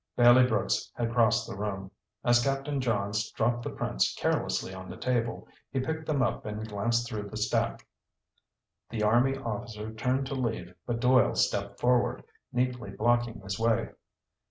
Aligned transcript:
Bailey 0.17 0.47
Brooks 0.47 0.91
had 0.95 1.13
crossed 1.13 1.47
the 1.47 1.55
room. 1.55 1.91
As 2.23 2.43
Captain 2.43 2.81
Johns 2.81 3.29
dropped 3.33 3.61
the 3.61 3.69
prints 3.69 4.15
carelessly 4.15 4.73
on 4.73 4.89
the 4.89 4.97
table, 4.97 5.47
he 5.71 5.79
picked 5.79 6.07
them 6.07 6.23
up 6.23 6.43
and 6.43 6.67
glanced 6.67 7.07
through 7.07 7.29
the 7.29 7.37
stack. 7.37 7.85
The 8.89 9.03
army 9.03 9.37
officer 9.37 9.93
turned 9.93 10.25
to 10.25 10.33
leave 10.33 10.73
but 10.87 11.01
Doyle 11.01 11.35
stepped 11.35 11.79
forward, 11.79 12.23
neatly 12.51 12.89
blocking 12.89 13.41
his 13.41 13.59
way. 13.59 13.89